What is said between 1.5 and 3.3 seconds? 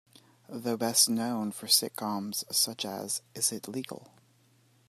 for sitcoms- such as